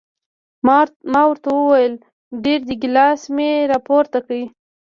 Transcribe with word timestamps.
ما 1.05 1.21
ورته 1.29 1.49
وویل 1.55 1.93
ډېر 2.43 2.59
دي، 2.67 2.75
ګیلاس 2.81 3.21
مې 3.35 3.49
را 3.71 3.77
پورته 3.87 4.19
کړ. 4.25 4.39